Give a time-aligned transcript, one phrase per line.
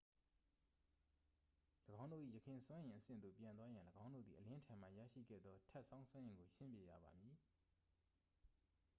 [2.01, 7.35] ၎င်းတို့၏ ယခင်စွမ်းအင်အဆင့်သို့ပြန်သွားရန် ၎င်းတို့သည် အလင်းထံမှရရှိခဲ့သော ထပ်ဆောင်းစွမ်းအင်ကို ရှင်းပစ်ရပါမည်